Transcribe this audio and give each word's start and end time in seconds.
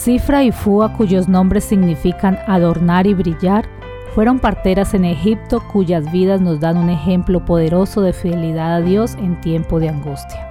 Cifra 0.00 0.42
y 0.44 0.50
Fua, 0.50 0.94
cuyos 0.94 1.28
nombres 1.28 1.64
significan 1.64 2.38
adornar 2.46 3.06
y 3.06 3.12
brillar, 3.12 3.68
fueron 4.14 4.38
parteras 4.38 4.94
en 4.94 5.04
Egipto 5.04 5.62
cuyas 5.70 6.10
vidas 6.10 6.40
nos 6.40 6.58
dan 6.58 6.78
un 6.78 6.88
ejemplo 6.88 7.44
poderoso 7.44 8.00
de 8.00 8.14
fidelidad 8.14 8.76
a 8.76 8.80
Dios 8.80 9.14
en 9.16 9.38
tiempo 9.42 9.78
de 9.78 9.90
angustia. 9.90 10.46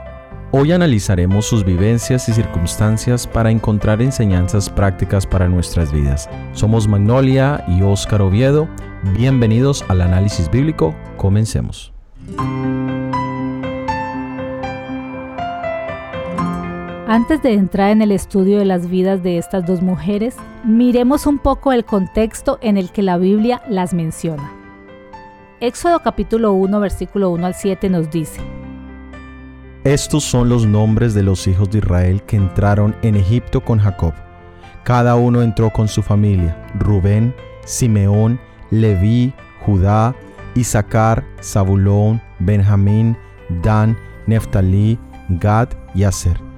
Hoy 0.52 0.72
analizaremos 0.72 1.48
sus 1.48 1.66
vivencias 1.66 2.30
y 2.30 2.34
circunstancias 2.34 3.26
para 3.26 3.50
encontrar 3.50 4.04
enseñanzas 4.04 4.70
prácticas 4.70 5.26
para 5.26 5.50
nuestras 5.50 5.92
vidas. 5.92 6.30
Somos 6.54 6.88
Magnolia 6.88 7.66
y 7.68 7.82
Óscar 7.82 8.22
Oviedo. 8.22 8.68
Bienvenidos 9.16 9.84
al 9.88 10.02
análisis 10.02 10.50
bíblico. 10.52 10.94
Comencemos. 11.18 11.92
Antes 17.10 17.42
de 17.42 17.54
entrar 17.56 17.90
en 17.90 18.04
el 18.04 18.12
estudio 18.12 18.60
de 18.60 18.66
las 18.66 18.88
vidas 18.88 19.24
de 19.24 19.40
estas 19.40 19.66
dos 19.66 19.82
mujeres, 19.82 20.36
miremos 20.64 21.26
un 21.26 21.40
poco 21.40 21.74
el 21.74 21.84
contexto 21.84 22.60
en 22.62 22.78
el 22.78 22.92
que 22.92 23.02
la 23.02 23.18
Biblia 23.18 23.64
las 23.68 23.96
menciona. 23.96 24.52
Éxodo 25.60 26.04
capítulo 26.04 26.54
1 26.54 26.80
versículo 26.80 27.32
1 27.32 27.48
al 27.48 27.56
7 27.56 27.90
nos 27.90 28.12
dice, 28.12 28.40
Estos 29.84 30.24
son 30.24 30.50
los 30.50 30.68
nombres 30.68 31.16
de 31.16 31.24
los 31.24 31.48
hijos 31.48 31.72
de 31.72 31.80
Israel 31.80 32.22
que 32.28 32.36
entraron 32.36 32.96
en 33.02 33.16
Egipto 33.16 33.62
con 33.62 33.80
Jacob. 33.80 34.14
Cada 34.84 35.16
uno 35.16 35.42
entró 35.42 35.72
con 35.72 35.88
su 35.88 36.04
familia, 36.04 36.64
Rubén, 36.76 37.34
Simeón, 37.66 38.40
Leví, 38.70 39.34
Judá, 39.66 40.14
Isaacar, 40.54 41.26
Zabulón, 41.42 42.22
Benjamín, 42.38 43.18
Dan, 43.64 43.98
Neftalí, 44.28 45.00
Gad 45.28 45.70
y 45.96 46.04
Aser 46.04 46.49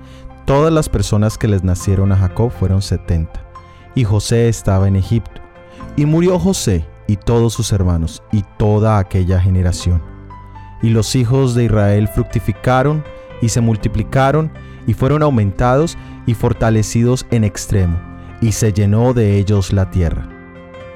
Todas 0.45 0.73
las 0.73 0.89
personas 0.89 1.37
que 1.37 1.47
les 1.47 1.63
nacieron 1.63 2.11
a 2.11 2.17
Jacob 2.17 2.51
fueron 2.51 2.81
setenta, 2.81 3.45
y 3.93 4.03
José 4.03 4.49
estaba 4.49 4.87
en 4.87 4.95
Egipto. 4.95 5.41
Y 5.95 6.05
murió 6.05 6.39
José 6.39 6.85
y 7.07 7.17
todos 7.17 7.53
sus 7.53 7.71
hermanos 7.71 8.23
y 8.31 8.43
toda 8.57 8.97
aquella 8.97 9.39
generación. 9.39 10.01
Y 10.81 10.89
los 10.89 11.15
hijos 11.15 11.53
de 11.53 11.65
Israel 11.65 12.07
fructificaron 12.07 13.03
y 13.41 13.49
se 13.49 13.61
multiplicaron 13.61 14.51
y 14.87 14.93
fueron 14.93 15.21
aumentados 15.21 15.97
y 16.25 16.33
fortalecidos 16.33 17.25
en 17.29 17.43
extremo, 17.43 17.99
y 18.41 18.53
se 18.53 18.73
llenó 18.73 19.13
de 19.13 19.37
ellos 19.37 19.71
la 19.71 19.91
tierra. 19.91 20.27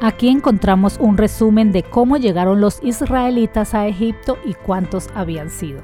Aquí 0.01 0.27
encontramos 0.27 0.97
un 0.99 1.17
resumen 1.17 1.71
de 1.71 1.83
cómo 1.83 2.17
llegaron 2.17 2.61
los 2.61 2.79
israelitas 2.83 3.73
a 3.73 3.87
Egipto 3.87 4.37
y 4.43 4.53
cuántos 4.53 5.09
habían 5.15 5.49
sido. 5.49 5.81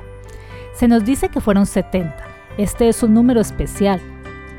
Se 0.73 0.87
nos 0.87 1.05
dice 1.05 1.29
que 1.29 1.41
fueron 1.41 1.65
70 1.65 2.30
este 2.57 2.89
es 2.89 3.01
un 3.03 3.13
número 3.13 3.41
especial. 3.41 4.01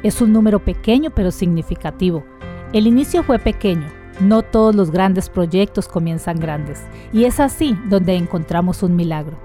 Es 0.02 0.20
un 0.20 0.32
número 0.32 0.64
pequeño 0.64 1.10
pero 1.10 1.30
significativo. 1.30 2.24
El 2.72 2.86
inicio 2.86 3.22
fue 3.22 3.38
pequeño. 3.38 3.86
No 4.20 4.42
todos 4.42 4.74
los 4.74 4.90
grandes 4.90 5.28
proyectos 5.28 5.88
comienzan 5.88 6.40
grandes. 6.40 6.82
Y 7.12 7.24
es 7.24 7.38
así 7.40 7.76
donde 7.88 8.14
encontramos 8.14 8.82
un 8.82 8.96
milagro. 8.96 9.36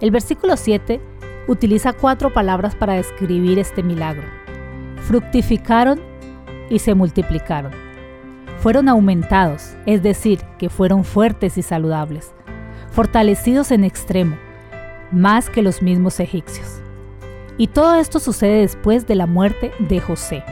El 0.00 0.10
versículo 0.10 0.56
7 0.56 1.00
utiliza 1.48 1.92
cuatro 1.92 2.32
palabras 2.32 2.74
para 2.74 2.94
describir 2.94 3.58
este 3.58 3.82
milagro. 3.82 4.24
Fructificaron 5.02 6.00
y 6.70 6.78
se 6.78 6.94
multiplicaron. 6.94 7.72
Fueron 8.58 8.88
aumentados, 8.88 9.74
es 9.86 10.02
decir, 10.02 10.40
que 10.58 10.68
fueron 10.68 11.04
fuertes 11.04 11.58
y 11.58 11.62
saludables, 11.62 12.32
fortalecidos 12.90 13.70
en 13.70 13.84
extremo, 13.84 14.36
más 15.12 15.48
que 15.48 15.62
los 15.62 15.80
mismos 15.80 16.18
egipcios. 16.18 16.80
Y 17.58 17.66
todo 17.66 17.96
esto 17.96 18.20
sucede 18.20 18.60
después 18.60 19.06
de 19.06 19.16
la 19.16 19.26
muerte 19.26 19.72
de 19.80 20.00
José. 20.00 20.44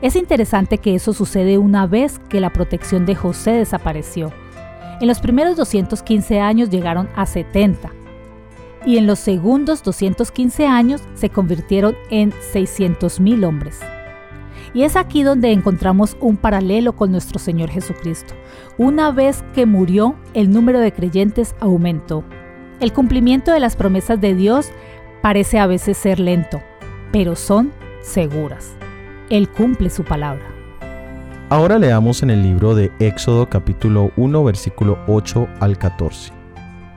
Es 0.00 0.16
interesante 0.16 0.78
que 0.78 0.96
eso 0.96 1.12
sucede 1.12 1.58
una 1.58 1.86
vez 1.86 2.18
que 2.28 2.40
la 2.40 2.50
protección 2.50 3.06
de 3.06 3.14
José 3.14 3.52
desapareció. 3.52 4.32
En 5.00 5.06
los 5.06 5.20
primeros 5.20 5.56
215 5.56 6.40
años 6.40 6.70
llegaron 6.70 7.08
a 7.14 7.26
70 7.26 7.92
y 8.84 8.96
en 8.96 9.06
los 9.06 9.18
segundos 9.18 9.82
215 9.82 10.66
años 10.66 11.02
se 11.14 11.30
convirtieron 11.30 11.94
en 12.10 12.32
600.000 12.32 13.46
hombres. 13.46 13.80
Y 14.74 14.84
es 14.84 14.96
aquí 14.96 15.22
donde 15.22 15.52
encontramos 15.52 16.16
un 16.20 16.36
paralelo 16.36 16.94
con 16.94 17.12
nuestro 17.12 17.38
Señor 17.38 17.70
Jesucristo. 17.70 18.34
Una 18.78 19.12
vez 19.12 19.44
que 19.54 19.66
murió, 19.66 20.16
el 20.34 20.50
número 20.50 20.80
de 20.80 20.92
creyentes 20.92 21.54
aumentó. 21.60 22.24
El 22.80 22.92
cumplimiento 22.92 23.52
de 23.52 23.60
las 23.60 23.76
promesas 23.76 24.20
de 24.20 24.34
Dios 24.34 24.70
parece 25.22 25.58
a 25.58 25.66
veces 25.66 25.96
ser 25.96 26.20
lento, 26.20 26.60
pero 27.12 27.36
son 27.36 27.72
seguras. 28.02 28.76
Él 29.30 29.48
cumple 29.48 29.88
su 29.88 30.04
palabra. 30.04 30.44
Ahora 31.48 31.78
leamos 31.78 32.22
en 32.22 32.30
el 32.30 32.42
libro 32.42 32.74
de 32.74 32.90
Éxodo 32.98 33.48
capítulo 33.48 34.10
1 34.16 34.44
versículo 34.44 34.98
8 35.06 35.48
al 35.60 35.78
14. 35.78 36.32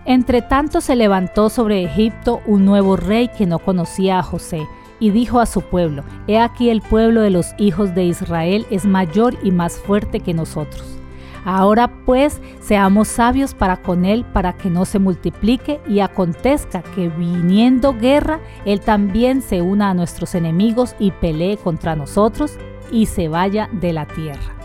Entre 0.05 0.41
tanto 0.41 0.81
se 0.81 0.95
levantó 0.95 1.49
sobre 1.49 1.83
Egipto 1.83 2.41
un 2.45 2.65
nuevo 2.65 2.95
rey 2.95 3.29
que 3.29 3.45
no 3.45 3.59
conocía 3.59 4.19
a 4.19 4.23
José, 4.23 4.67
y 4.99 5.09
dijo 5.09 5.39
a 5.39 5.45
su 5.45 5.61
pueblo, 5.61 6.03
He 6.27 6.39
aquí 6.39 6.69
el 6.69 6.81
pueblo 6.81 7.21
de 7.21 7.29
los 7.29 7.53
hijos 7.57 7.93
de 7.95 8.05
Israel 8.05 8.65
es 8.69 8.85
mayor 8.85 9.35
y 9.43 9.51
más 9.51 9.77
fuerte 9.77 10.19
que 10.19 10.33
nosotros. 10.33 10.97
Ahora 11.45 11.87
pues 12.05 12.41
seamos 12.59 13.07
sabios 13.07 13.53
para 13.53 13.77
con 13.77 14.03
él, 14.03 14.25
para 14.25 14.53
que 14.53 14.71
no 14.71 14.83
se 14.83 14.97
multiplique 14.97 15.79
y 15.87 15.99
acontezca 15.99 16.81
que 16.81 17.07
viniendo 17.07 17.93
guerra, 17.93 18.39
él 18.65 18.81
también 18.81 19.43
se 19.43 19.61
una 19.61 19.91
a 19.91 19.93
nuestros 19.93 20.33
enemigos 20.33 20.95
y 20.97 21.11
pelee 21.11 21.57
contra 21.57 21.95
nosotros 21.95 22.57
y 22.91 23.05
se 23.05 23.27
vaya 23.27 23.69
de 23.71 23.93
la 23.93 24.07
tierra. 24.07 24.55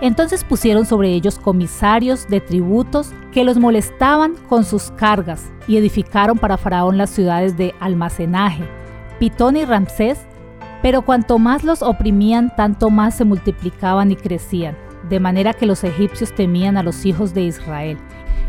Entonces 0.00 0.44
pusieron 0.44 0.86
sobre 0.86 1.08
ellos 1.08 1.40
comisarios 1.40 2.28
de 2.28 2.40
tributos 2.40 3.10
que 3.32 3.42
los 3.42 3.58
molestaban 3.58 4.34
con 4.48 4.64
sus 4.64 4.92
cargas 4.92 5.50
y 5.66 5.76
edificaron 5.76 6.38
para 6.38 6.56
Faraón 6.56 6.98
las 6.98 7.10
ciudades 7.10 7.56
de 7.56 7.74
almacenaje, 7.80 8.64
Pitón 9.18 9.56
y 9.56 9.64
Ramsés, 9.64 10.20
pero 10.82 11.02
cuanto 11.02 11.40
más 11.40 11.64
los 11.64 11.82
oprimían, 11.82 12.54
tanto 12.54 12.90
más 12.90 13.16
se 13.16 13.24
multiplicaban 13.24 14.12
y 14.12 14.16
crecían 14.16 14.76
de 15.08 15.20
manera 15.20 15.54
que 15.54 15.66
los 15.66 15.84
egipcios 15.84 16.34
temían 16.34 16.76
a 16.76 16.82
los 16.82 17.04
hijos 17.06 17.34
de 17.34 17.42
Israel. 17.42 17.98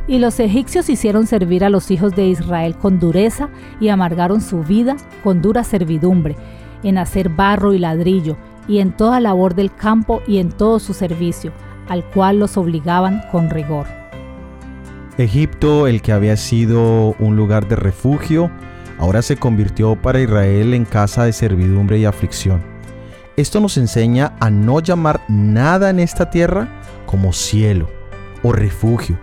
Y 0.08 0.20
los 0.20 0.40
egipcios 0.40 0.90
hicieron 0.90 1.28
servir 1.28 1.64
a 1.64 1.70
los 1.70 1.90
hijos 1.92 2.16
de 2.16 2.28
Israel 2.28 2.76
con 2.76 3.00
dureza 3.00 3.50
y 3.80 3.90
amargaron 3.90 4.42
su 4.42 4.64
vida 4.64 4.98
con 5.24 5.42
dura 5.42 5.64
servidumbre, 5.64 6.36
en 6.84 6.98
hacer 6.98 7.30
barro 7.30 7.74
y 7.74 7.80
ladrillo, 7.80 8.38
y 8.68 8.80
en 8.80 8.92
toda 8.92 9.20
labor 9.20 9.56
del 9.56 9.74
campo 9.74 10.22
y 10.28 10.40
en 10.40 10.50
todo 10.50 10.80
su 10.80 10.94
servicio, 10.94 11.52
al 11.88 12.04
cual 12.04 12.40
los 12.40 12.58
obligaban 12.58 13.22
con 13.32 13.50
rigor. 13.50 13.88
Egipto, 15.18 15.88
el 15.88 16.02
que 16.02 16.12
había 16.12 16.38
sido 16.38 17.16
un 17.20 17.36
lugar 17.36 17.68
de 17.68 17.76
refugio, 17.76 18.50
ahora 18.98 19.22
se 19.22 19.38
convirtió 19.38 19.96
para 19.96 20.20
Israel 20.20 20.74
en 20.74 20.86
casa 20.86 21.26
de 21.26 21.34
servidumbre 21.34 22.00
y 22.00 22.06
aflicción. 22.06 22.73
Esto 23.36 23.60
nos 23.60 23.78
enseña 23.78 24.36
a 24.40 24.52
no 24.52 24.80
llamar 24.80 25.22
nada 25.28 25.90
en 25.90 26.00
esta 26.00 26.30
tierra 26.30 26.70
como 27.08 27.34
cielo 27.34 27.90
o 28.44 28.52
refugio, 28.52 29.18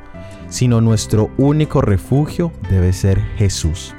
sino 0.49 0.81
nuestro 0.81 1.31
único 1.39 1.81
refugio 1.81 2.51
debe 2.69 2.93
ser 2.93 3.21
Jesús. 3.37 3.95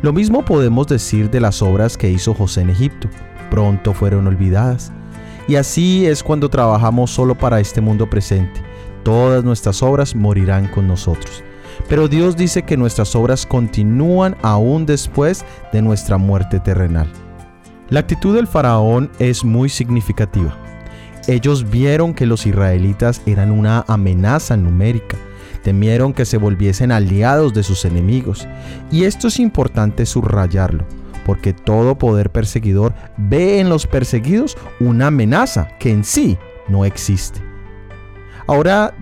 Lo 0.00 0.14
mismo 0.14 0.46
podemos 0.46 0.86
decir 0.86 1.28
de 1.28 1.40
las 1.40 1.60
obras 1.60 1.98
que 1.98 2.08
hizo 2.10 2.32
José 2.32 2.62
en 2.62 2.70
Egipto. 2.70 3.08
Pronto 3.50 3.92
fueron 3.92 4.26
olvidadas. 4.26 4.92
Y 5.46 5.56
así 5.56 6.06
es 6.06 6.22
cuando 6.22 6.48
trabajamos 6.48 7.10
solo 7.10 7.36
para 7.36 7.60
este 7.60 7.82
mundo 7.82 8.08
presente. 8.08 8.62
Todas 9.02 9.44
nuestras 9.44 9.82
obras 9.82 10.14
morirán 10.14 10.68
con 10.68 10.88
nosotros. 10.88 11.44
Pero 11.86 12.08
Dios 12.08 12.34
dice 12.34 12.62
que 12.62 12.78
nuestras 12.78 13.14
obras 13.14 13.44
continúan 13.44 14.36
aún 14.40 14.86
después 14.86 15.44
de 15.70 15.82
nuestra 15.82 16.16
muerte 16.16 16.60
terrenal. 16.60 17.08
La 17.90 17.98
actitud 17.98 18.36
del 18.36 18.46
faraón 18.46 19.10
es 19.18 19.44
muy 19.44 19.68
significativa. 19.68 20.56
Ellos 21.26 21.68
vieron 21.68 22.14
que 22.14 22.24
los 22.24 22.46
israelitas 22.46 23.20
eran 23.26 23.50
una 23.50 23.84
amenaza 23.88 24.56
numérica, 24.56 25.16
temieron 25.64 26.12
que 26.12 26.24
se 26.24 26.36
volviesen 26.36 26.92
aliados 26.92 27.52
de 27.52 27.64
sus 27.64 27.84
enemigos, 27.84 28.46
y 28.92 29.04
esto 29.04 29.26
es 29.26 29.40
importante 29.40 30.06
subrayarlo, 30.06 30.84
porque 31.26 31.52
todo 31.52 31.98
poder 31.98 32.30
perseguidor 32.30 32.94
ve 33.16 33.58
en 33.58 33.68
los 33.68 33.88
perseguidos 33.88 34.56
una 34.78 35.08
amenaza 35.08 35.76
que 35.80 35.90
en 35.90 36.04
sí 36.04 36.38
no 36.68 36.84
existe. 36.84 37.42
Ahora 38.46 38.94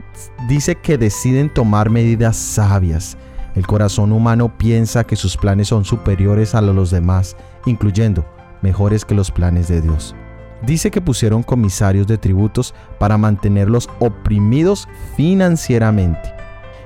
dice 0.49 0.77
que 0.77 0.97
deciden 0.97 1.53
tomar 1.53 1.91
medidas 1.91 2.39
sabias. 2.39 3.19
El 3.55 3.67
corazón 3.67 4.13
humano 4.13 4.57
piensa 4.57 5.05
que 5.05 5.17
sus 5.17 5.37
planes 5.37 5.69
son 5.69 5.85
superiores 5.85 6.55
a 6.55 6.63
los 6.63 6.91
demás, 6.91 7.37
incluyendo 7.67 8.25
mejores 8.63 9.05
que 9.05 9.15
los 9.15 9.31
planes 9.31 9.69
de 9.69 9.81
Dios. 9.81 10.15
Dice 10.63 10.91
que 10.91 11.01
pusieron 11.01 11.43
comisarios 11.43 12.07
de 12.07 12.19
tributos 12.19 12.75
para 12.99 13.17
mantenerlos 13.17 13.89
oprimidos 14.01 14.89
financieramente. 15.17 16.35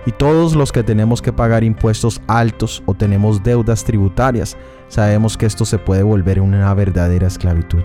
Y 0.05 0.13
todos 0.13 0.57
los 0.57 0.73
que 0.73 0.83
tenemos 0.83 1.23
que 1.23 1.33
pagar 1.33 1.63
impuestos 1.65 2.21
altos 2.27 2.83
o 2.87 2.95
tenemos 2.95 3.43
deudas 3.43 3.85
tributarias, 3.85 4.57
sabemos 4.89 5.37
que 5.37 5.47
esto 5.47 5.65
se 5.65 5.79
puede 5.79 6.03
volver 6.03 6.41
una 6.41 6.75
verdadera 6.75 7.29
esclavitud. 7.29 7.85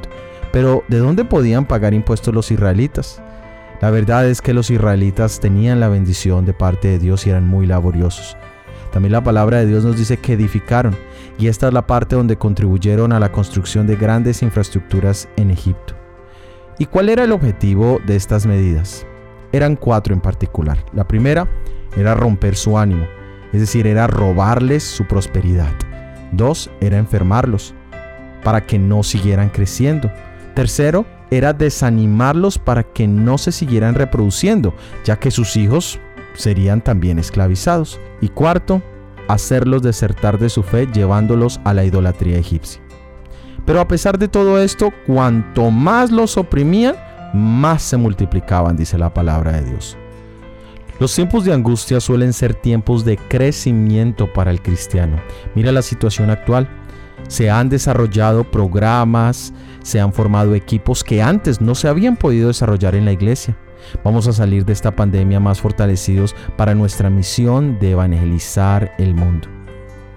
Pero 0.52 0.84
¿de 0.88 0.98
dónde 0.98 1.26
podían 1.26 1.66
pagar 1.66 1.94
impuestos 1.94 2.34
los 2.34 2.52
israelitas? 2.52 3.22
La 3.82 3.92
verdad 3.92 4.28
es 4.28 4.42
que 4.42 4.56
los 4.56 4.72
israelitas 4.72 5.40
tenían 5.40 5.80
la 5.80 5.90
bendición 5.90 6.46
de 6.46 6.54
parte 6.54 6.88
de 6.88 7.00
Dios 7.00 7.28
y 7.28 7.30
eran 7.30 7.48
muy 7.48 7.68
laboriosos. 7.68 8.36
También 8.92 9.12
la 9.12 9.24
palabra 9.24 9.60
de 9.60 9.66
Dios 9.66 9.84
nos 9.84 9.98
dice 9.98 10.18
que 10.18 10.34
edificaron, 10.34 10.96
y 11.38 11.48
esta 11.48 11.68
es 11.68 11.74
la 11.74 11.86
parte 11.86 12.16
donde 12.16 12.38
contribuyeron 12.38 13.12
a 13.14 13.20
la 13.20 13.32
construcción 13.32 13.86
de 13.88 13.96
grandes 13.96 14.42
infraestructuras 14.42 15.28
en 15.36 15.52
Egipto. 15.52 15.96
¿Y 16.80 16.86
cuál 16.86 17.10
era 17.10 17.24
el 17.24 17.32
objetivo 17.32 18.00
de 18.06 18.16
estas 18.16 18.46
medidas? 18.46 19.06
Eran 19.52 19.76
cuatro 19.76 20.14
en 20.14 20.22
particular. 20.22 20.84
La 20.94 21.08
primera 21.08 21.48
era 21.96 22.14
romper 22.14 22.56
su 22.56 22.78
ánimo, 22.78 23.06
es 23.54 23.62
decir, 23.62 23.88
era 23.88 24.08
robarles 24.08 24.84
su 24.84 25.06
prosperidad. 25.06 25.74
Dos, 26.32 26.70
era 26.82 26.98
enfermarlos, 26.98 27.74
para 28.44 28.66
que 28.66 28.78
no 28.78 29.04
siguieran 29.04 29.50
creciendo. 29.50 30.12
Tercero, 30.54 31.06
era 31.32 31.54
desanimarlos 31.54 32.58
para 32.58 32.84
que 32.84 33.08
no 33.08 33.38
se 33.38 33.52
siguieran 33.52 33.96
reproduciendo, 33.96 34.74
ya 35.04 35.18
que 35.18 35.32
sus 35.32 35.58
hijos 35.58 36.00
serían 36.38 36.82
también 36.82 37.20
esclavizados. 37.20 38.00
Y 38.22 38.30
cuarto, 38.30 38.82
hacerlos 39.28 39.82
desertar 39.82 40.40
de 40.40 40.50
su 40.50 40.64
fe 40.64 40.88
llevándolos 40.94 41.60
a 41.66 41.74
la 41.74 41.84
idolatría 41.84 42.38
egipcia. 42.38 42.82
Pero 43.66 43.82
a 43.82 43.88
pesar 43.88 44.18
de 44.18 44.30
todo 44.30 44.62
esto, 44.62 44.94
cuanto 45.06 45.70
más 45.72 46.10
los 46.12 46.38
oprimían, 46.38 46.96
más 47.34 47.82
se 47.82 47.98
multiplicaban, 47.98 48.78
dice 48.78 48.98
la 48.98 49.14
palabra 49.14 49.52
de 49.54 49.66
Dios. 49.70 49.98
Los 51.00 51.14
tiempos 51.14 51.44
de 51.44 51.54
angustia 51.54 52.00
suelen 52.00 52.34
ser 52.34 52.56
tiempos 52.56 53.06
de 53.06 53.18
crecimiento 53.18 54.32
para 54.32 54.52
el 54.52 54.62
cristiano. 54.62 55.20
Mira 55.54 55.72
la 55.72 55.82
situación 55.82 56.30
actual. 56.30 56.68
Se 57.28 57.50
han 57.50 57.70
desarrollado 57.70 58.46
programas, 58.46 59.54
se 59.84 60.00
han 60.00 60.14
formado 60.14 60.56
equipos 60.56 61.04
que 61.04 61.22
antes 61.22 61.62
no 61.62 61.76
se 61.76 61.88
habían 61.88 62.16
podido 62.16 62.48
desarrollar 62.48 62.96
en 62.96 63.06
la 63.06 63.12
iglesia. 63.12 63.58
Vamos 64.04 64.28
a 64.28 64.34
salir 64.34 64.66
de 64.66 64.74
esta 64.74 64.96
pandemia 64.96 65.40
más 65.40 65.62
fortalecidos 65.62 66.36
para 66.58 66.76
nuestra 66.76 67.10
misión 67.10 67.80
de 67.80 67.92
evangelizar 67.92 68.94
el 68.98 69.14
mundo. 69.16 69.48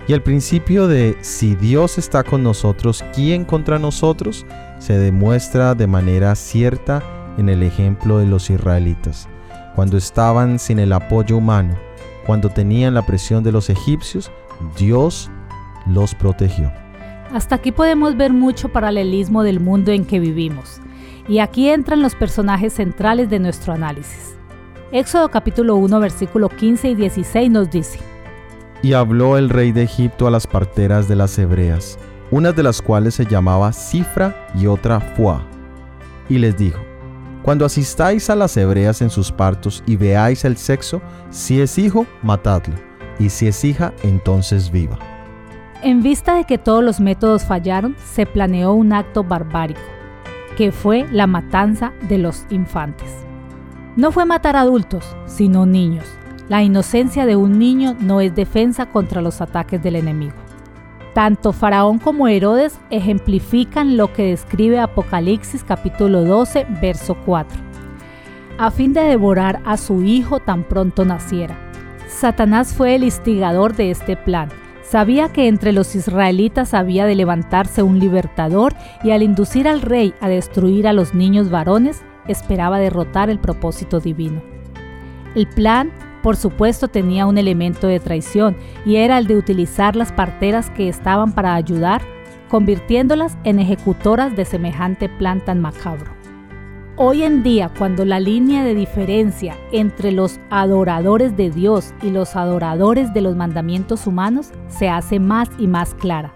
Y 0.09 0.13
el 0.13 0.23
principio 0.23 0.89
de 0.89 1.17
si 1.21 1.55
Dios 1.55 1.99
está 1.99 2.25
con 2.25 2.43
nosotros, 2.43 3.05
¿quién 3.15 3.45
contra 3.45 3.79
nosotros? 3.79 4.45
se 4.81 4.99
demuestra 4.99 5.75
de 5.75 5.87
manera 5.87 6.35
cierta 6.35 7.03
en 7.37 7.49
el 7.49 7.63
ejemplo 7.63 8.19
de 8.19 8.27
los 8.27 8.51
israelitas. 8.51 9.29
Cuando 9.77 9.97
estaban 9.97 10.59
sin 10.59 10.79
el 10.79 10.93
apoyo 10.93 11.37
humano, 11.37 11.77
cuando 12.27 12.49
tenían 12.49 12.95
la 12.95 13.05
presión 13.05 13.45
de 13.45 13.53
los 13.53 13.71
egipcios, 13.71 14.33
Dios 14.77 15.31
los 15.87 16.15
protegió. 16.15 16.73
Hasta 17.33 17.57
aquí 17.57 17.73
podemos 17.73 18.17
ver 18.17 18.33
mucho 18.33 18.71
paralelismo 18.71 19.43
del 19.43 19.61
mundo 19.61 19.93
en 19.93 20.05
que 20.05 20.19
vivimos. 20.19 20.81
Y 21.31 21.39
aquí 21.39 21.69
entran 21.69 22.03
los 22.03 22.17
personajes 22.17 22.73
centrales 22.73 23.31
de 23.31 23.39
nuestro 23.39 23.73
análisis. 23.73 24.35
Éxodo 24.91 25.29
capítulo 25.29 25.77
1 25.77 26.01
versículo 26.01 26.49
15 26.49 26.89
y 26.89 26.95
16 26.97 27.51
nos 27.53 27.71
dice. 27.71 28.01
Y 28.83 28.95
habló 28.95 29.39
el 29.39 29.49
rey 29.49 29.71
de 29.71 29.85
Egipto 29.85 30.27
a 30.27 30.33
las 30.33 30.49
parteras 30.49 31.07
de 31.07 31.15
las 31.15 31.39
hebreas, 31.39 32.01
una 32.33 32.51
de 32.51 32.65
las 32.65 32.83
cuales 32.83 33.15
se 33.15 33.27
llamaba 33.27 33.73
Cifra 33.73 34.49
y 34.57 34.67
otra 34.67 34.99
Fuá, 34.99 35.47
y 36.29 36.39
les 36.39 36.57
dijo, 36.57 36.81
Cuando 37.45 37.65
asistáis 37.65 38.29
a 38.29 38.35
las 38.35 38.57
hebreas 38.57 39.01
en 39.01 39.11
sus 39.11 39.31
partos 39.31 39.85
y 39.87 39.95
veáis 39.95 40.45
el 40.45 40.57
sexo, 40.57 41.01
si 41.31 41.61
es 41.61 41.79
hijo, 41.79 42.07
matadlo, 42.25 42.75
y 43.21 43.29
si 43.29 43.47
es 43.47 43.65
hija, 43.65 43.93
entonces 44.03 44.73
viva. 44.73 44.99
En 45.85 46.03
vista 46.03 46.35
de 46.35 46.43
que 46.43 46.59
todos 46.59 46.83
los 46.83 46.99
métodos 46.99 47.45
fallaron, 47.45 47.95
se 48.05 48.27
planeó 48.27 48.73
un 48.73 48.93
acto 48.93 49.23
barbárico, 49.23 49.81
que 50.57 50.73
fue 50.73 51.07
la 51.11 51.27
matanza 51.27 51.93
de 52.09 52.19
los 52.19 52.47
infantes. 52.51 53.11
No 53.97 54.13
fue 54.13 54.25
matar 54.25 54.57
adultos, 54.57 55.17
sino 55.27 55.67
niños. 55.67 56.07
La 56.49 56.63
inocencia 56.63 57.27
de 57.27 57.37
un 57.37 57.59
niño 57.59 57.97
no 58.01 58.21
es 58.21 58.35
defensa 58.35 58.87
contra 58.87 59.23
los 59.23 59.41
ataques 59.41 59.83
del 59.83 59.97
enemigo. 59.97 60.35
Tanto 61.15 61.53
Faraón 61.53 61.99
como 61.99 62.29
Herodes 62.29 62.79
ejemplifican 62.91 63.97
lo 63.97 64.13
que 64.13 64.31
describe 64.31 64.79
Apocalipsis 64.79 65.65
capítulo 65.65 66.25
12, 66.25 66.67
verso 66.81 67.17
4, 67.27 67.61
a 68.59 68.71
fin 68.71 68.93
de 68.93 69.03
devorar 69.03 69.61
a 69.65 69.77
su 69.77 70.03
hijo 70.03 70.39
tan 70.39 70.63
pronto 70.65 71.05
naciera. 71.05 71.59
Satanás 72.07 72.75
fue 72.75 72.95
el 72.95 73.05
instigador 73.05 73.75
de 73.75 73.91
este 73.91 74.17
plan 74.17 74.51
Sabía 74.91 75.29
que 75.29 75.47
entre 75.47 75.71
los 75.73 75.95
israelitas 75.95 76.75
había 76.75 77.07
de 77.07 77.15
levantarse 77.15 77.85
un 77.85 78.01
libertador 78.01 78.75
y 79.05 79.13
al 79.13 79.23
inducir 79.23 79.69
al 79.69 79.83
rey 79.83 80.15
a 80.21 80.29
destruir 80.29 80.89
a 80.89 80.93
los 80.93 81.15
niños 81.15 81.49
varones, 81.49 82.03
esperaba 82.27 82.81
derrotar 82.81 83.31
el 83.31 83.39
propósito 83.39 84.01
divino. 84.01 84.43
El 85.37 85.47
plan, 85.47 85.93
por 86.25 86.35
supuesto, 86.35 86.89
tenía 86.89 87.27
un 87.27 87.39
elemento 87.39 87.87
de 87.87 88.01
traición 88.01 88.57
y 88.85 88.97
era 88.97 89.19
el 89.19 89.29
de 89.29 89.37
utilizar 89.37 89.95
las 89.95 90.11
parteras 90.11 90.71
que 90.71 90.89
estaban 90.89 91.35
para 91.35 91.55
ayudar, 91.55 92.03
convirtiéndolas 92.49 93.39
en 93.45 93.61
ejecutoras 93.61 94.35
de 94.35 94.45
semejante 94.45 95.09
plan 95.09 95.41
tan 95.45 95.61
macabro. 95.61 96.20
Hoy 97.03 97.23
en 97.23 97.43
día, 97.43 97.71
cuando 97.79 98.05
la 98.05 98.21
línea 98.21 98.63
de 98.63 98.75
diferencia 98.75 99.57
entre 99.73 100.13
los 100.13 100.39
adoradores 100.51 101.35
de 101.35 101.49
Dios 101.49 101.95
y 102.03 102.11
los 102.11 102.37
adoradores 102.37 103.15
de 103.15 103.23
los 103.23 103.37
mandamientos 103.37 104.07
humanos 104.07 104.51
se 104.69 104.91
hace 104.91 105.19
más 105.19 105.49
y 105.59 105.67
más 105.67 105.95
clara, 105.95 106.35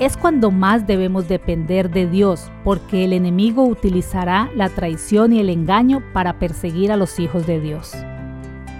es 0.00 0.16
cuando 0.16 0.50
más 0.50 0.86
debemos 0.86 1.28
depender 1.28 1.90
de 1.90 2.08
Dios, 2.08 2.50
porque 2.64 3.04
el 3.04 3.12
enemigo 3.12 3.66
utilizará 3.66 4.48
la 4.56 4.70
traición 4.70 5.34
y 5.34 5.40
el 5.40 5.50
engaño 5.50 6.02
para 6.14 6.38
perseguir 6.38 6.90
a 6.90 6.96
los 6.96 7.20
hijos 7.20 7.46
de 7.46 7.60
Dios. 7.60 7.92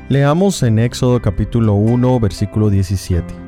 Leamos 0.09 0.63
en 0.63 0.79
Éxodo 0.79 1.21
capítulo 1.21 1.75
1, 1.75 2.21
versículo 2.21 2.71
17. 2.71 3.42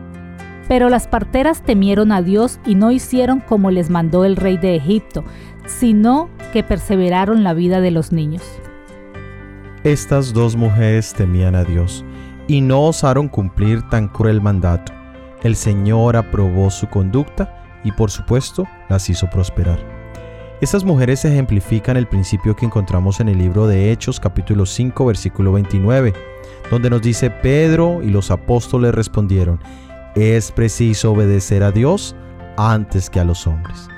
Pero 0.68 0.88
las 0.88 1.06
parteras 1.06 1.62
temieron 1.62 2.12
a 2.12 2.22
Dios 2.22 2.58
y 2.64 2.74
no 2.74 2.90
hicieron 2.90 3.40
como 3.40 3.70
les 3.70 3.90
mandó 3.90 4.24
el 4.24 4.36
rey 4.36 4.56
de 4.56 4.76
Egipto, 4.76 5.24
sino 5.66 6.30
que 6.52 6.62
perseveraron 6.62 7.44
la 7.44 7.54
vida 7.54 7.80
de 7.80 7.90
los 7.90 8.12
niños. 8.12 8.42
Estas 9.82 10.32
dos 10.32 10.56
mujeres 10.56 11.12
temían 11.12 11.54
a 11.54 11.64
Dios 11.64 12.04
y 12.46 12.60
no 12.60 12.84
osaron 12.84 13.28
cumplir 13.28 13.82
tan 13.90 14.08
cruel 14.08 14.40
mandato. 14.40 14.92
El 15.42 15.56
Señor 15.56 16.16
aprobó 16.16 16.70
su 16.70 16.88
conducta 16.88 17.62
y 17.84 17.92
por 17.92 18.10
supuesto 18.10 18.66
las 18.88 19.10
hizo 19.10 19.28
prosperar. 19.28 19.78
Estas 20.60 20.84
mujeres 20.84 21.24
ejemplifican 21.26 21.98
el 21.98 22.06
principio 22.06 22.56
que 22.56 22.64
encontramos 22.64 23.20
en 23.20 23.28
el 23.28 23.36
libro 23.36 23.66
de 23.66 23.92
Hechos 23.92 24.18
capítulo 24.18 24.64
5 24.64 25.04
versículo 25.04 25.52
29, 25.52 26.14
donde 26.70 26.88
nos 26.88 27.02
dice 27.02 27.28
Pedro 27.28 28.00
y 28.02 28.08
los 28.08 28.30
apóstoles 28.30 28.94
respondieron, 28.94 29.60
es 30.14 30.52
preciso 30.52 31.12
obedecer 31.12 31.62
a 31.62 31.72
Dios 31.72 32.14
antes 32.56 33.10
que 33.10 33.20
a 33.20 33.24
los 33.24 33.46
hombres. 33.46 33.88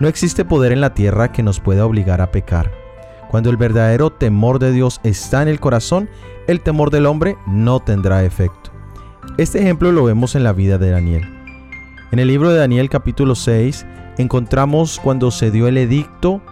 No 0.00 0.08
existe 0.08 0.44
poder 0.44 0.72
en 0.72 0.80
la 0.80 0.94
tierra 0.94 1.32
que 1.32 1.42
nos 1.42 1.60
pueda 1.60 1.86
obligar 1.86 2.20
a 2.20 2.30
pecar. 2.30 2.70
Cuando 3.30 3.50
el 3.50 3.56
verdadero 3.56 4.10
temor 4.10 4.58
de 4.58 4.72
Dios 4.72 5.00
está 5.04 5.42
en 5.42 5.48
el 5.48 5.60
corazón, 5.60 6.08
el 6.46 6.60
temor 6.60 6.90
del 6.90 7.06
hombre 7.06 7.36
no 7.46 7.80
tendrá 7.80 8.24
efecto. 8.24 8.70
Este 9.38 9.60
ejemplo 9.60 9.92
lo 9.92 10.04
vemos 10.04 10.34
en 10.34 10.44
la 10.44 10.52
vida 10.52 10.76
de 10.76 10.90
Daniel. 10.90 11.22
En 12.10 12.18
el 12.18 12.28
libro 12.28 12.50
de 12.50 12.58
Daniel 12.58 12.90
capítulo 12.90 13.34
6 13.34 13.86
encontramos 14.18 15.00
cuando 15.02 15.30
se 15.30 15.50
dio 15.50 15.68
el 15.68 15.78
edicto 15.78 16.42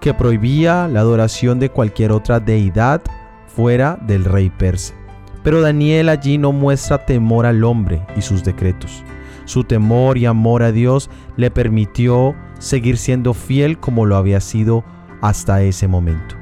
que 0.00 0.14
prohibía 0.14 0.88
la 0.88 1.00
adoración 1.00 1.60
de 1.60 1.70
cualquier 1.70 2.10
otra 2.10 2.40
deidad 2.40 3.02
fuera 3.46 3.98
del 4.02 4.24
rey 4.24 4.50
persa. 4.50 4.94
Pero 5.42 5.60
Daniel 5.60 6.08
allí 6.08 6.38
no 6.38 6.52
muestra 6.52 7.04
temor 7.04 7.46
al 7.46 7.64
hombre 7.64 8.04
y 8.16 8.22
sus 8.22 8.44
decretos. 8.44 9.04
Su 9.44 9.64
temor 9.64 10.18
y 10.18 10.26
amor 10.26 10.62
a 10.62 10.72
Dios 10.72 11.08
le 11.36 11.50
permitió 11.50 12.34
seguir 12.58 12.98
siendo 12.98 13.34
fiel 13.34 13.78
como 13.78 14.04
lo 14.04 14.16
había 14.16 14.40
sido 14.40 14.84
hasta 15.20 15.62
ese 15.62 15.88
momento. 15.88 16.36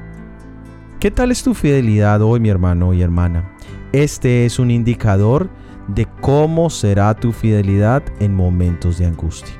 ¿Qué 0.99 1.11
tal 1.11 1.31
es 1.31 1.43
tu 1.43 1.53
fidelidad 1.53 2.21
hoy, 2.21 2.39
mi 2.39 2.49
hermano 2.49 2.93
y 2.93 3.01
hermana? 3.01 3.51
Este 3.91 4.45
es 4.45 4.59
un 4.59 4.71
indicador 4.71 5.49
de 5.87 6.07
cómo 6.21 6.69
será 6.69 7.13
tu 7.13 7.31
fidelidad 7.31 8.03
en 8.19 8.35
momentos 8.35 8.97
de 8.97 9.05
angustia. 9.05 9.55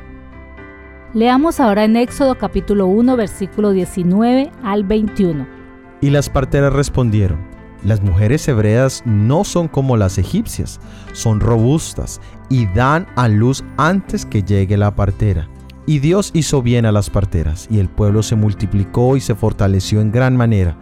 Leamos 1.14 1.60
ahora 1.60 1.86
en 1.86 1.96
Éxodo 1.96 2.36
capítulo 2.38 2.88
1 2.88 3.16
versículo 3.16 3.72
19 3.72 4.52
al 4.64 4.84
21. 4.84 5.48
Y 6.02 6.10
las 6.10 6.30
parteras 6.30 6.74
respondieron, 6.74 7.40
las 7.88 8.02
mujeres 8.04 8.46
hebreas 8.48 9.02
no 9.06 9.46
son 9.46 9.70
como 9.70 9.96
las 9.96 10.18
egipcias, 10.18 10.80
son 11.14 11.40
robustas 11.40 12.20
y 12.50 12.68
dan 12.68 13.08
a 13.16 13.30
luz 13.30 13.64
antes 13.78 14.26
que 14.26 14.44
llegue 14.44 14.76
la 14.76 14.94
partera. 14.94 15.48
Y 15.86 16.00
Dios 16.00 16.32
hizo 16.34 16.62
bien 16.62 16.86
a 16.86 16.92
las 16.92 17.10
parteras, 17.10 17.66
y 17.72 17.80
el 17.80 17.88
pueblo 17.88 18.22
se 18.22 18.36
multiplicó 18.36 19.16
y 19.16 19.22
se 19.22 19.36
fortaleció 19.36 20.02
en 20.02 20.12
gran 20.12 20.36
manera. 20.36 20.76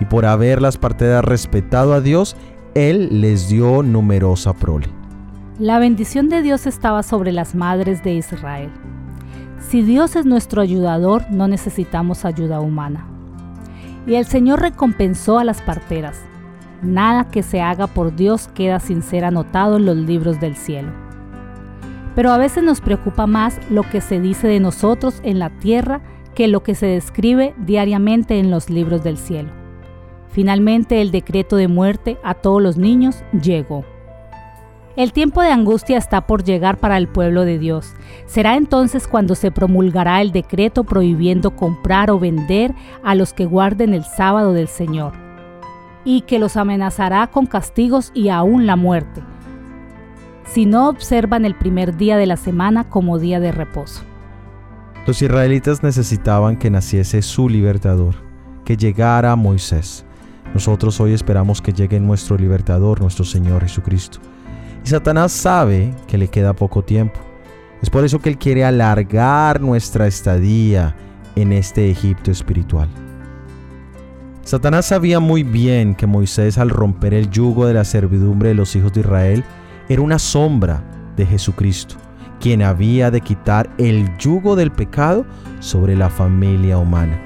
Y 0.00 0.04
por 0.04 0.24
haber 0.24 0.62
las 0.62 0.78
parteras 0.78 1.24
respetado 1.24 1.94
a 1.94 2.00
Dios, 2.00 2.36
Él 2.76 3.20
les 3.20 3.48
dio 3.48 3.82
numerosa 3.82 4.52
prole. 4.52 4.86
La 5.58 5.80
bendición 5.80 6.28
de 6.28 6.42
Dios 6.42 6.68
estaba 6.68 7.02
sobre 7.02 7.32
las 7.32 7.56
madres 7.56 8.04
de 8.04 8.14
Israel. 8.14 8.70
Si 9.68 9.82
Dios 9.82 10.14
es 10.14 10.26
nuestro 10.26 10.62
ayudador, 10.62 11.28
no 11.28 11.48
necesitamos 11.48 12.24
ayuda 12.24 12.60
humana. 12.60 13.04
Y 14.06 14.14
el 14.14 14.26
Señor 14.26 14.60
recompensó 14.60 15.40
a 15.40 15.44
las 15.44 15.60
parteras. 15.60 16.20
Nada 16.82 17.30
que 17.30 17.42
se 17.42 17.60
haga 17.60 17.86
por 17.86 18.14
Dios 18.16 18.48
queda 18.48 18.80
sin 18.80 19.02
ser 19.02 19.24
anotado 19.24 19.76
en 19.76 19.86
los 19.86 19.96
libros 19.96 20.40
del 20.40 20.56
cielo. 20.56 20.90
Pero 22.14 22.32
a 22.32 22.38
veces 22.38 22.64
nos 22.64 22.80
preocupa 22.80 23.26
más 23.26 23.58
lo 23.70 23.82
que 23.84 24.00
se 24.00 24.20
dice 24.20 24.48
de 24.48 24.60
nosotros 24.60 25.20
en 25.22 25.38
la 25.38 25.50
tierra 25.50 26.00
que 26.34 26.48
lo 26.48 26.62
que 26.62 26.74
se 26.74 26.86
describe 26.86 27.54
diariamente 27.56 28.38
en 28.38 28.50
los 28.50 28.68
libros 28.68 29.04
del 29.04 29.16
cielo. 29.16 29.50
Finalmente 30.28 31.00
el 31.00 31.10
decreto 31.10 31.56
de 31.56 31.68
muerte 31.68 32.18
a 32.24 32.34
todos 32.34 32.60
los 32.60 32.76
niños 32.76 33.22
llegó. 33.40 33.84
El 34.96 35.12
tiempo 35.12 35.40
de 35.40 35.50
angustia 35.50 35.96
está 35.96 36.26
por 36.26 36.44
llegar 36.44 36.78
para 36.78 36.98
el 36.98 37.08
pueblo 37.08 37.46
de 37.46 37.58
Dios. 37.58 37.94
Será 38.26 38.56
entonces 38.56 39.08
cuando 39.08 39.34
se 39.34 39.50
promulgará 39.50 40.20
el 40.20 40.32
decreto 40.32 40.84
prohibiendo 40.84 41.56
comprar 41.56 42.10
o 42.10 42.18
vender 42.18 42.74
a 43.02 43.14
los 43.14 43.32
que 43.32 43.46
guarden 43.46 43.94
el 43.94 44.04
sábado 44.04 44.52
del 44.52 44.68
Señor, 44.68 45.12
y 46.04 46.22
que 46.22 46.38
los 46.38 46.56
amenazará 46.56 47.26
con 47.28 47.46
castigos 47.46 48.10
y 48.14 48.28
aún 48.28 48.66
la 48.66 48.76
muerte, 48.76 49.22
si 50.44 50.66
no 50.66 50.88
observan 50.88 51.44
el 51.44 51.54
primer 51.54 51.96
día 51.96 52.16
de 52.16 52.26
la 52.26 52.36
semana 52.36 52.84
como 52.84 53.18
día 53.18 53.40
de 53.40 53.52
reposo. 53.52 54.02
Los 55.06 55.20
israelitas 55.20 55.82
necesitaban 55.82 56.56
que 56.56 56.70
naciese 56.70 57.22
su 57.22 57.48
libertador, 57.48 58.14
que 58.64 58.76
llegara 58.76 59.34
Moisés. 59.34 60.04
Nosotros 60.54 61.00
hoy 61.00 61.12
esperamos 61.12 61.60
que 61.60 61.72
llegue 61.72 61.98
nuestro 61.98 62.36
libertador, 62.36 63.00
nuestro 63.00 63.24
Señor 63.24 63.62
Jesucristo. 63.62 64.18
Y 64.84 64.88
Satanás 64.88 65.32
sabe 65.32 65.94
que 66.06 66.18
le 66.18 66.28
queda 66.28 66.52
poco 66.52 66.82
tiempo. 66.82 67.18
Es 67.80 67.90
por 67.90 68.04
eso 68.04 68.20
que 68.20 68.28
él 68.28 68.38
quiere 68.38 68.64
alargar 68.64 69.60
nuestra 69.60 70.06
estadía 70.06 70.94
en 71.34 71.52
este 71.52 71.90
Egipto 71.90 72.30
espiritual. 72.30 72.88
Satanás 74.44 74.86
sabía 74.86 75.20
muy 75.20 75.44
bien 75.44 75.94
que 75.94 76.06
Moisés 76.06 76.58
al 76.58 76.68
romper 76.68 77.14
el 77.14 77.30
yugo 77.30 77.66
de 77.66 77.74
la 77.74 77.84
servidumbre 77.84 78.48
de 78.48 78.54
los 78.56 78.74
hijos 78.74 78.92
de 78.92 79.00
Israel 79.00 79.44
era 79.88 80.02
una 80.02 80.18
sombra 80.18 80.82
de 81.16 81.24
Jesucristo, 81.24 81.94
quien 82.40 82.60
había 82.62 83.10
de 83.12 83.20
quitar 83.20 83.70
el 83.78 84.16
yugo 84.18 84.56
del 84.56 84.72
pecado 84.72 85.24
sobre 85.60 85.96
la 85.96 86.10
familia 86.10 86.76
humana. 86.78 87.22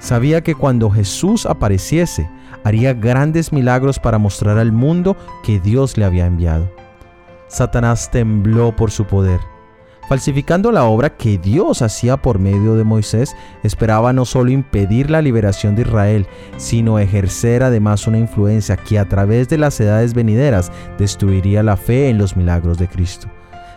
Sabía 0.00 0.42
que 0.42 0.56
cuando 0.56 0.90
Jesús 0.90 1.46
apareciese, 1.46 2.28
haría 2.64 2.94
grandes 2.94 3.52
milagros 3.52 4.00
para 4.00 4.18
mostrar 4.18 4.58
al 4.58 4.72
mundo 4.72 5.16
que 5.44 5.60
Dios 5.60 5.96
le 5.96 6.04
había 6.04 6.26
enviado. 6.26 6.68
Satanás 7.46 8.10
tembló 8.10 8.74
por 8.74 8.90
su 8.90 9.04
poder. 9.04 9.40
Falsificando 10.10 10.72
la 10.72 10.86
obra 10.86 11.16
que 11.16 11.38
Dios 11.38 11.82
hacía 11.82 12.16
por 12.16 12.40
medio 12.40 12.74
de 12.74 12.82
Moisés, 12.82 13.36
esperaba 13.62 14.12
no 14.12 14.24
solo 14.24 14.50
impedir 14.50 15.08
la 15.08 15.22
liberación 15.22 15.76
de 15.76 15.82
Israel, 15.82 16.26
sino 16.56 16.98
ejercer 16.98 17.62
además 17.62 18.08
una 18.08 18.18
influencia 18.18 18.76
que 18.76 18.98
a 18.98 19.08
través 19.08 19.48
de 19.48 19.56
las 19.56 19.78
edades 19.78 20.12
venideras 20.12 20.72
destruiría 20.98 21.62
la 21.62 21.76
fe 21.76 22.08
en 22.08 22.18
los 22.18 22.36
milagros 22.36 22.76
de 22.76 22.88
Cristo. 22.88 23.28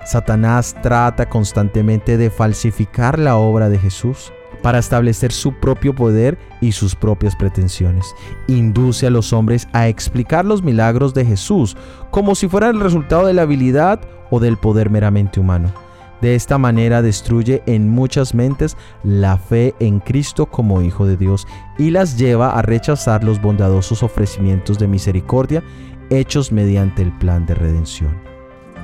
Satanás 0.05 0.75
trata 0.81 1.29
constantemente 1.29 2.17
de 2.17 2.31
falsificar 2.31 3.19
la 3.19 3.35
obra 3.35 3.69
de 3.69 3.77
Jesús 3.77 4.33
para 4.63 4.79
establecer 4.79 5.31
su 5.31 5.53
propio 5.59 5.93
poder 5.93 6.39
y 6.61 6.71
sus 6.71 6.95
propias 6.95 7.35
pretensiones. 7.35 8.07
Induce 8.47 9.05
a 9.05 9.11
los 9.11 9.33
hombres 9.33 9.67
a 9.71 9.87
explicar 9.87 10.45
los 10.45 10.63
milagros 10.63 11.13
de 11.13 11.25
Jesús 11.25 11.77
como 12.09 12.33
si 12.33 12.47
fueran 12.47 12.77
el 12.77 12.81
resultado 12.81 13.27
de 13.27 13.33
la 13.33 13.43
habilidad 13.43 14.01
o 14.31 14.39
del 14.39 14.57
poder 14.57 14.89
meramente 14.89 15.39
humano. 15.39 15.82
De 16.23 16.35
esta 16.35 16.57
manera 16.57 17.01
destruye 17.01 17.63
en 17.65 17.89
muchas 17.89 18.33
mentes 18.33 18.77
la 19.03 19.35
fe 19.35 19.75
en 19.81 19.99
Cristo 19.99 20.45
como 20.45 20.81
Hijo 20.81 21.05
de 21.05 21.17
Dios 21.17 21.45
y 21.77 21.91
las 21.91 22.17
lleva 22.17 22.57
a 22.57 22.61
rechazar 22.61 23.25
los 23.25 23.41
bondadosos 23.41 24.03
ofrecimientos 24.03 24.79
de 24.79 24.87
misericordia 24.87 25.61
hechos 26.09 26.53
mediante 26.53 27.01
el 27.01 27.11
plan 27.11 27.45
de 27.45 27.55
redención. 27.55 28.17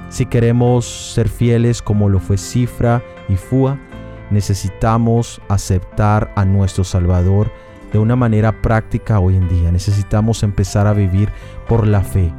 Si 0.10 0.26
queremos 0.26 1.14
ser 1.14 1.30
fieles 1.30 1.82
como 1.82 2.10
lo 2.10 2.20
fue 2.20 2.38
Cifra 2.38 3.02
y 3.30 3.38
Fua, 3.38 3.80
necesitamos 4.32 5.42
aceptar 5.48 6.34
a 6.36 6.44
nuestro 6.44 6.84
Salvador 6.84 7.50
de 7.94 8.00
una 8.00 8.18
manera 8.18 8.62
práctica 8.62 9.22
hoy 9.22 9.38
en 9.38 9.48
día. 9.48 9.72
Necesitamos 9.72 10.44
empezar 10.44 10.88
a 10.88 10.94
vivir 10.94 11.30
por 11.70 11.88
la 11.88 12.02
fe 12.02 12.34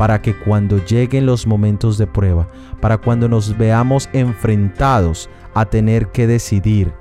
para 0.00 0.22
que 0.22 0.34
cuando 0.34 0.82
lleguen 0.82 1.26
los 1.26 1.46
momentos 1.46 1.98
de 1.98 2.06
prueba, 2.06 2.48
para 2.80 2.96
cuando 2.96 3.28
nos 3.28 3.58
veamos 3.58 4.08
enfrentados 4.14 5.28
a 5.52 5.66
tener 5.66 6.06
que 6.06 6.26
decidir 6.26 6.94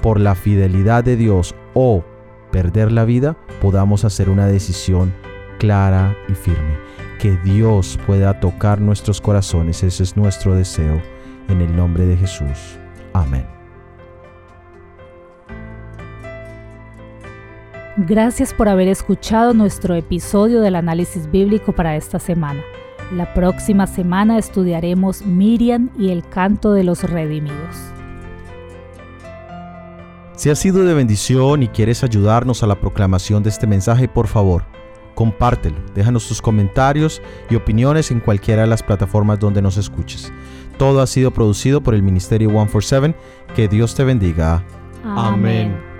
por 0.00 0.20
la 0.20 0.36
fidelidad 0.36 1.02
de 1.02 1.16
Dios 1.16 1.56
o 1.74 2.04
perder 2.52 2.92
la 2.92 3.04
vida, 3.04 3.36
podamos 3.60 4.04
hacer 4.04 4.30
una 4.30 4.46
decisión 4.46 5.12
clara 5.58 6.16
y 6.28 6.34
firme. 6.34 6.78
Que 7.18 7.36
Dios 7.38 7.98
pueda 8.06 8.38
tocar 8.38 8.80
nuestros 8.80 9.20
corazones, 9.20 9.82
ese 9.82 10.04
es 10.04 10.16
nuestro 10.16 10.54
deseo, 10.54 11.02
en 11.48 11.60
el 11.60 11.74
nombre 11.74 12.06
de 12.06 12.16
Jesús. 12.16 12.78
Amén. 13.12 13.65
Gracias 17.98 18.52
por 18.52 18.68
haber 18.68 18.88
escuchado 18.88 19.54
nuestro 19.54 19.94
episodio 19.94 20.60
del 20.60 20.74
análisis 20.74 21.30
bíblico 21.30 21.72
para 21.72 21.96
esta 21.96 22.18
semana. 22.18 22.62
La 23.10 23.32
próxima 23.32 23.86
semana 23.86 24.36
estudiaremos 24.36 25.24
Miriam 25.24 25.88
y 25.98 26.10
el 26.10 26.22
canto 26.28 26.74
de 26.74 26.84
los 26.84 27.04
redimidos. 27.04 27.74
Si 30.34 30.50
has 30.50 30.58
sido 30.58 30.84
de 30.84 30.92
bendición 30.92 31.62
y 31.62 31.68
quieres 31.68 32.04
ayudarnos 32.04 32.62
a 32.62 32.66
la 32.66 32.78
proclamación 32.78 33.42
de 33.42 33.48
este 33.48 33.66
mensaje, 33.66 34.08
por 34.08 34.26
favor, 34.26 34.64
compártelo. 35.14 35.78
Déjanos 35.94 36.28
tus 36.28 36.42
comentarios 36.42 37.22
y 37.48 37.54
opiniones 37.54 38.10
en 38.10 38.20
cualquiera 38.20 38.62
de 38.62 38.68
las 38.68 38.82
plataformas 38.82 39.38
donde 39.38 39.62
nos 39.62 39.78
escuches. 39.78 40.30
Todo 40.76 41.00
ha 41.00 41.06
sido 41.06 41.30
producido 41.30 41.80
por 41.80 41.94
el 41.94 42.02
Ministerio 42.02 42.50
147. 42.50 43.14
Que 43.54 43.68
Dios 43.68 43.94
te 43.94 44.04
bendiga. 44.04 44.62
Amén. 45.02 45.95